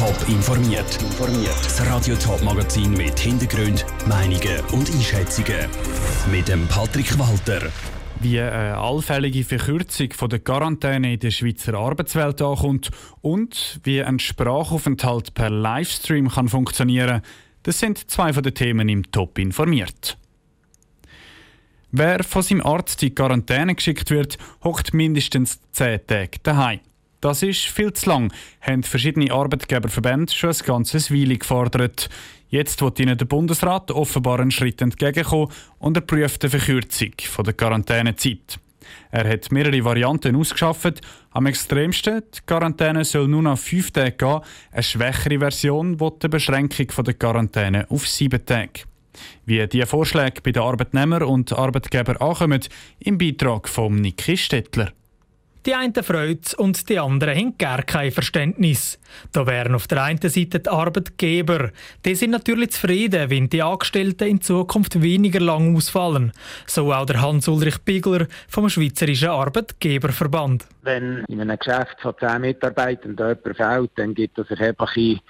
[0.00, 0.98] Top informiert.
[1.62, 5.68] Das Radio Top Magazin mit Hintergrund, Meinungen und Einschätzungen
[6.32, 7.70] mit dem Patrick Walter.
[8.18, 12.90] Wie eine allfällige Verkürzung von der Quarantäne in der Schweizer Arbeitswelt ankommt
[13.20, 17.20] und wie ein Sprachaufenthalt per Livestream kann funktionieren,
[17.64, 20.16] das sind zwei von den Themen im Top informiert.
[21.90, 26.80] Wer von seinem Arzt in Quarantäne geschickt wird, hockt mindestens 10 Tage daheim.
[27.20, 28.32] Das ist viel zu lang,
[28.62, 32.08] haben verschiedene Arbeitgeberverbände schon ein ganzes Weile gefordert.
[32.48, 37.44] Jetzt wird ihnen der Bundesrat offenbar einen Schritt entgegenkommen und er prüft eine Verkürzung von
[37.44, 38.58] der Quarantänezeit.
[39.10, 41.00] Er hat mehrere Varianten ausgeschafft.
[41.32, 44.40] Am extremsten, die Quarantäne soll nur noch fünf Tage gehen.
[44.72, 48.84] Eine schwächere Version will die Beschränkung der Quarantäne auf sieben Tage.
[49.44, 52.62] Wie diese Vorschläge bei den Arbeitnehmern und Arbeitgebern ankommen,
[53.00, 54.92] im Beitrag von Niki Stettler.
[55.70, 58.98] Die einen freut und die anderen haben gar kein Verständnis.
[59.30, 61.70] Da wären auf der einen Seite die Arbeitgeber.
[62.04, 66.32] Die sind natürlich zufrieden, wenn die Angestellten in Zukunft weniger lang ausfallen.
[66.66, 70.66] So auch der Hans-Ulrich Bigler vom Schweizerischen Arbeitgeberverband.
[70.82, 75.20] Wenn in einem Geschäft von 10 Mitarbeitern jemand fehlt, dann gibt es erhebliche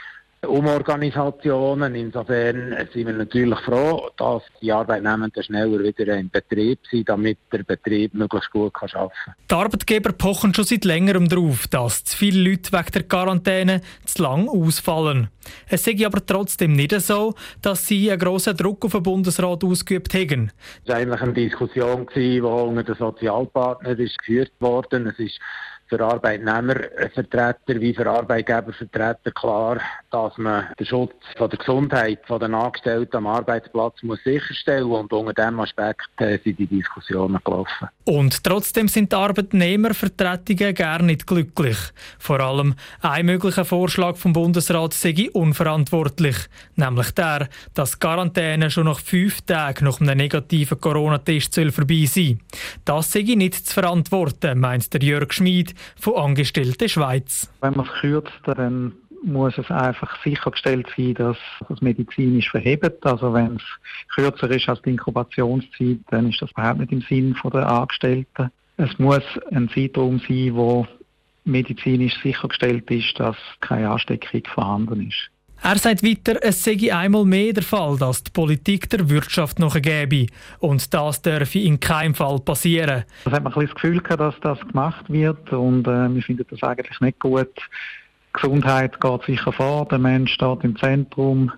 [0.46, 1.94] Umorganisationen.
[1.94, 7.62] Insofern sind wir natürlich froh, dass die Arbeitnehmenden schneller wieder in Betrieb sind, damit der
[7.62, 9.34] Betrieb möglichst gut arbeiten kann.
[9.50, 14.22] Die Arbeitgeber pochen schon seit längerem darauf, dass zu viele Leute wegen der Quarantäne zu
[14.22, 15.28] lang ausfallen.
[15.68, 20.14] Es sei aber trotzdem nicht so, dass sie einen grossen Druck auf den Bundesrat ausgeübt
[20.14, 20.52] hätten.
[20.84, 25.10] Es war eigentlich eine Diskussion, die unter den Sozialpartnern geführt wurde.
[25.10, 25.40] Es ist
[25.90, 33.16] für Arbeitnehmervertreter wie für Arbeitgebervertreter klar, dass man den Schutz von der Gesundheit der Angestellten
[33.16, 35.00] am Arbeitsplatz muss sicherstellen muss.
[35.00, 37.88] Und unter diesem Aspekt äh, sind die Diskussionen gelaufen.
[38.04, 41.76] Und trotzdem sind die Arbeitnehmervertretungen gar nicht glücklich.
[42.18, 46.36] Vor allem ein möglicher Vorschlag vom Bundesrat sei unverantwortlich,
[46.76, 52.40] nämlich der, dass Quarantäne schon nach fünf Tagen nach einem negativen Corona-Test vorbei sein
[52.84, 57.50] Das sei nicht zu verantworten, meint der Jörg Schmid, von Angestellten Schweiz.
[57.60, 58.92] Wenn man es kürzt, dann
[59.22, 61.36] muss es einfach sichergestellt sein, dass
[61.68, 63.04] es medizinisch verhebt.
[63.04, 63.62] Also wenn es
[64.14, 68.50] kürzer ist als die Inkubationszeit, dann ist das überhaupt nicht im Sinn der Angestellten.
[68.76, 70.86] Es muss ein Zeitraum sein, wo
[71.44, 75.30] medizinisch sichergestellt ist, dass keine Ansteckung vorhanden ist.
[75.62, 80.26] Er sagt weiter, es sei einmal mehr der Fall, dass die Politik der Wirtschaft nachgebe.
[80.58, 83.04] Und das dürfe in keinem Fall passieren.
[83.26, 86.46] Es hat man ein das Gefühl gehabt, dass das gemacht wird und äh, wir finden
[86.48, 87.50] das eigentlich nicht gut.
[88.32, 91.52] Gesundheit geht sicher vor, der Mensch steht im Zentrum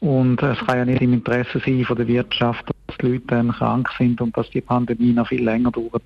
[0.00, 3.52] und es kann ja nicht im Interesse sein von der Wirtschaft, dass die Leute dann
[3.52, 6.04] krank sind und dass die Pandemie noch viel länger dauert.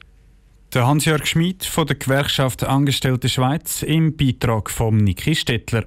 [0.75, 5.85] Der Hans-Jörg Schmid von der Gewerkschaft Angestellte Schweiz im Beitrag von Niki Stettler.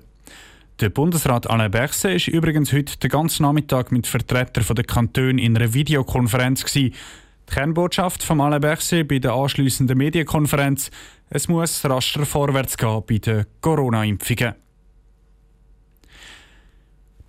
[0.80, 5.56] Der Bundesrat Alain Berset ist übrigens heute den ganzen Nachmittag mit Vertretern der Kantone in
[5.56, 6.64] einer Videokonferenz.
[6.64, 6.94] Gewesen.
[7.50, 10.90] Die Kernbotschaft von Alain Berset bei der anschliessenden Medienkonferenz:
[11.30, 14.56] Es muss raster vorwärts gehen bei den Corona-Impfungen.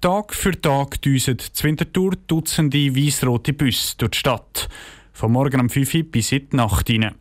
[0.01, 4.69] Tag für Tag düsen die Wintertour Dutzende weißrote Busse durch die Stadt.
[5.13, 7.15] Von morgen um 5 Uhr bis in die Nacht hinein.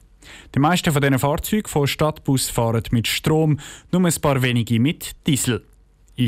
[0.55, 3.59] Die meisten von diesen Fahrzeugen von Stadtbus fahren mit Strom,
[3.91, 5.63] nur ein paar wenige mit Diesel.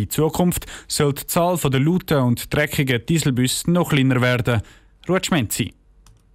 [0.01, 4.61] In Zukunft soll die Zahl der lauten und dreckigen Dieselbusse noch kleiner werden.
[5.07, 5.71] Rutschmenzi.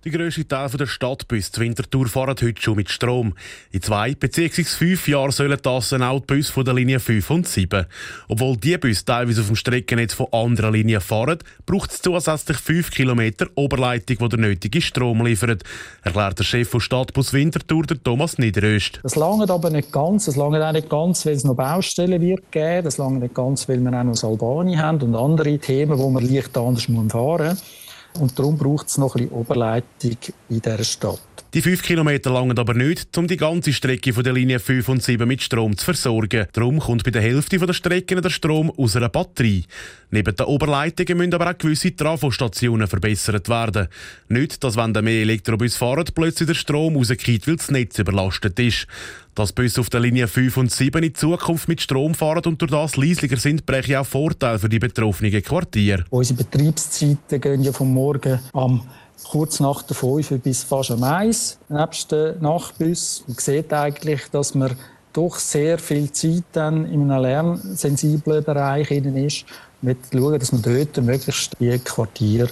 [0.08, 3.34] Die grösste Teil der Stadtbus zur Wintertour fahren heute schon mit Strom.
[3.72, 4.64] In zwei bzw.
[4.64, 7.84] fünf Jahren sollen das auch die Busse von der Linie 5 und 7.
[8.26, 12.90] Obwohl die Busse teilweise auf dem Streckennetz von anderen Linien fahren, braucht es zusätzlich 5
[12.90, 13.20] km
[13.54, 15.62] Oberleitung, die der nötige Strom liefert,
[16.02, 19.00] erklärt der Chef von Stadtbus Wintertour, der Thomas Niederöst.
[19.02, 20.24] Das lange aber nicht ganz.
[20.24, 22.82] Das lange auch nicht ganz, weil es noch Baustellen wird geben.
[22.82, 26.26] Das lange nicht ganz, weil wir auch noch Albanien haben und andere Themen, wo man
[26.26, 27.87] leicht anders fahren muss.
[28.18, 30.16] Und darum braucht es noch ein bisschen Oberleitung
[30.48, 31.20] in dieser Stadt.
[31.54, 35.02] Die 5 Kilometer langen aber nicht, um die ganze Strecke von der Linie 5 und
[35.02, 36.46] 7 mit Strom zu versorgen.
[36.52, 39.64] Darum kommt bei der Hälfte der Strecken der Strom aus einer Batterie.
[40.10, 43.88] Neben den Oberleitungen müssen aber auch gewisse Trafostationen verbessert werden.
[44.28, 48.86] Nicht, dass wenn mehr Elektrobus fahren, plötzlich der Strom rausgeht, weil das Netz überlastet ist.
[49.34, 52.72] Dass Busse auf der Linie 5 und 7 in Zukunft mit Strom fahren und durch
[52.72, 56.04] das leislicher sind, breche auch Vorteile für die betroffenen Quartiere.
[56.10, 58.82] Unsere Betriebszeiten gehen ja vom Morgen am
[59.24, 63.24] kurz nach der 5 bis fast am 1, nebst den Nachtbus.
[63.26, 64.76] Man sieht eigentlich, dass man
[65.12, 69.44] doch sehr viel Zeit dann in einem lernsensiblen Bereich ist,
[69.82, 72.50] mit schauen, dass man dort möglichst die Quartiere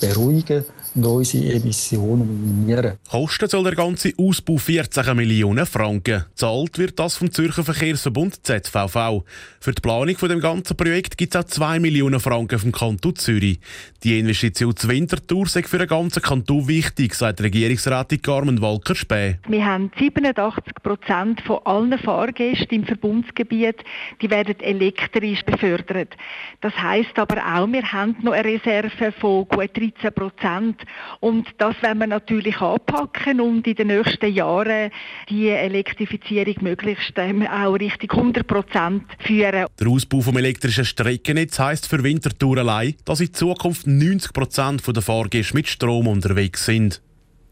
[0.00, 2.98] beruhigen und unsere Emissionen minimieren.
[3.10, 6.24] Kosten soll der ganze Ausbau 14 Millionen Franken.
[6.34, 9.24] Zahlt wird das vom Zürcher Verkehrsverbund ZVV.
[9.60, 13.16] Für die Planung von dem ganzen Projekt gibt es auch 2 Millionen Franken vom Kanton
[13.16, 13.58] Zürich.
[14.04, 19.38] Die Investition zur Wintertour sei für den ganzen Kanton wichtig, sagt Regierungsrätin Carmen Walker-Späh.
[19.48, 23.76] Wir haben 87 Prozent von allen Fahrgästen im Verbundsgebiet,
[24.20, 26.14] die werden elektrisch befördert.
[26.60, 30.83] Das heißt aber auch, wir haben noch eine Reserve von gut 13 Prozent
[31.20, 34.90] und das werden wir natürlich anpacken und in den nächsten Jahren
[35.28, 39.66] die Elektrifizierung möglichst ähm, auch Richtung 100 Prozent führen.
[39.78, 45.02] Der Ausbau vom elektrischen Streckennetz heisst für Winterthur allein, dass in Zukunft 90 Prozent der
[45.02, 47.02] Fahrgäste mit Strom unterwegs sind.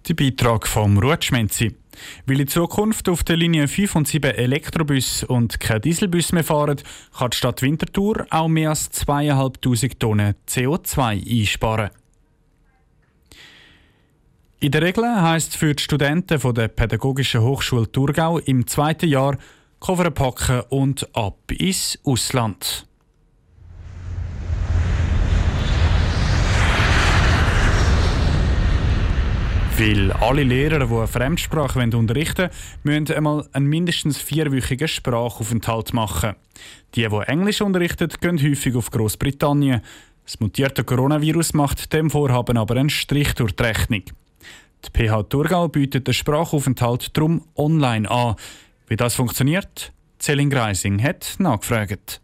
[0.08, 1.76] Der Beitrag vom Rutschmenzi.
[2.26, 6.80] Weil in Zukunft auf der Linie 5 und 7 Elektrobus und kein Dieselbus mehr fahren,
[7.16, 11.90] kann die Stadt Winterthur auch mehr als 2'500 Tonnen CO2 einsparen.
[14.62, 19.36] In der Regel heisst für die Studenten von der Pädagogischen Hochschule Thurgau im zweiten Jahr
[19.80, 22.86] Koffer packen und ab ins Ausland.
[29.76, 32.48] Weil alle Lehrer, die eine Fremdsprache unterrichten
[32.84, 36.36] wollen, müssen einmal einen mindestens vierwöchigen Sprachaufenthalt machen.
[36.94, 39.80] Die, die Englisch unterrichten, gehen häufig auf Großbritannien.
[40.24, 44.04] Das mutierte Coronavirus macht dem Vorhaben aber einen Strich durch die Rechnung.
[44.84, 48.36] Die PH Thurgau bietet den Sprachaufenthalt darum online an.
[48.86, 49.92] Wie das funktioniert?
[50.20, 52.20] Celine Greising hat nachgefragt.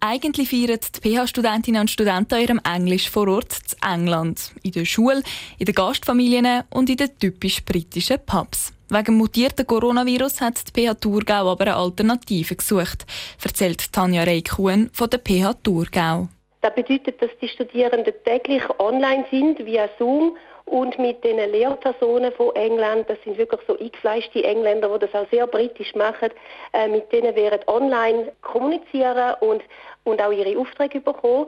[0.00, 4.52] Eigentlich feiern die PH-Studentinnen und Studenten ihrem Englisch vor Ort zu England.
[4.62, 5.22] In der Schule,
[5.58, 8.72] in den Gastfamilien und in den typisch britischen Pubs.
[8.90, 13.06] Wegen mutierten Coronavirus hat die PH Thurgau aber eine Alternative gesucht,
[13.42, 16.28] erzählt Tanja Reikuhn von der PH Thurgau.
[16.60, 20.36] Das bedeutet, dass die Studierenden täglich online sind via Zoom
[20.70, 25.28] und mit den Lehrpersonen von England, das sind wirklich so eingefleischte Engländer, die das auch
[25.30, 26.30] sehr britisch machen,
[26.72, 29.62] äh, mit denen werden online kommunizieren und,
[30.04, 31.46] und auch ihre Aufträge bekommen.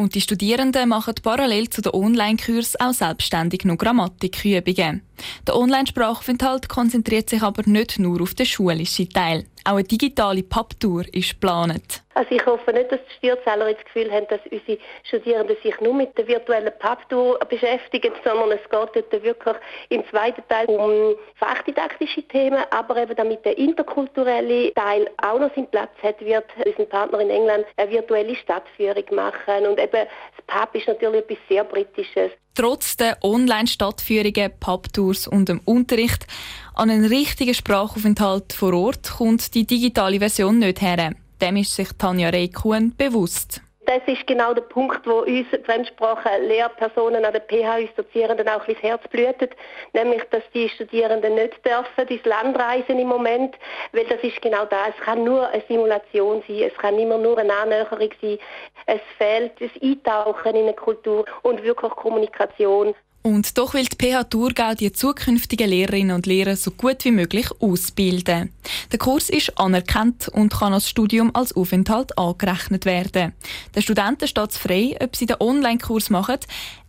[0.00, 5.02] Und die Studierenden machen parallel zu den Online-Kursen auch selbstständig noch Grammatikübungen.
[5.46, 9.44] Der Online-Sprachaufenthalt konzentriert sich aber nicht nur auf den schulischen Teil.
[9.64, 12.02] Auch eine digitale Pubtour ist geplant.
[12.14, 15.94] Also ich hoffe nicht, dass die Steuerzahler das Gefühl haben, dass unsere Studierenden sich nur
[15.94, 18.72] mit der virtuellen Pubtour beschäftigen, sondern es geht
[19.12, 19.56] dort wirklich
[19.90, 25.68] im zweiten Teil um fachdidaktische Themen, aber eben damit der interkulturelle Teil auch noch seinen
[25.68, 30.06] Platz hat, wird unser Partner in England eine virtuelle Stadtführung machen und eben
[30.36, 32.32] das Pub ist natürlich etwas sehr Britisches.
[32.54, 36.26] Trotz der Online-Stadtführungen, Pubtours und dem Unterricht
[36.74, 41.14] an einen richtigen Sprachaufenthalt vor Ort kommt die digitale Version nicht her.
[41.40, 43.62] Dem ist sich Tanja Reikuhn bewusst.
[43.90, 48.76] Das ist genau der Punkt, wo uns Fremdsprachen-Lehrpersonen an der PH, uns Dozierenden auch ein
[48.76, 49.56] Herz blutet,
[49.94, 53.56] nämlich, dass die Studierenden nicht dürfen ins Land reisen im Moment,
[53.90, 54.90] weil das ist genau das.
[54.96, 58.38] Es kann nur eine Simulation sein, es kann immer nur eine Annäherung sein.
[58.86, 62.94] Es fehlt das Eintauchen in eine Kultur und wirklich Kommunikation.
[63.22, 67.46] Und doch will die PH Thurgau die zukünftigen Lehrerinnen und Lehrer so gut wie möglich
[67.60, 68.50] ausbilden.
[68.92, 73.34] Der Kurs ist anerkannt und kann als Studium als Aufenthalt angerechnet werden.
[73.74, 76.38] Den Studenten steht es frei, ob sie den Online-Kurs machen.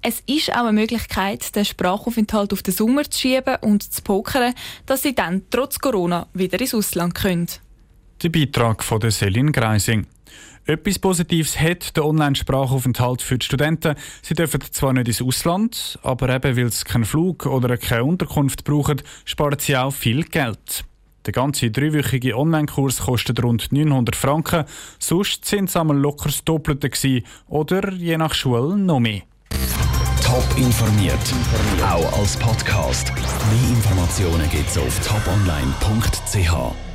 [0.01, 4.53] Es ist auch eine Möglichkeit, den Sprachaufenthalt auf den Sommer zu schieben und zu pokern,
[4.85, 7.47] dass sie dann trotz Corona wieder ins Ausland können.
[8.23, 10.07] Der Beitrag von der Selin Greising.
[10.65, 13.95] Etwas Positives hat der Online-Sprachaufenthalt für die Studenten.
[14.21, 18.63] Sie dürfen zwar nicht ins Ausland, aber eben weil sie keinen Flug oder keine Unterkunft
[18.63, 20.85] brauchen, sparen sie auch viel Geld.
[21.25, 24.65] Der ganze dreiwöchige Online-Kurs kostet rund 900 Franken.
[24.97, 29.21] Sonst sind es einmal locker das Doppelte gewesen, oder je nach Schule noch mehr.
[30.23, 31.19] Top informiert,
[31.83, 33.11] auch als Podcast.
[33.13, 36.90] Mehr Informationen gibt es auf toponline.ch.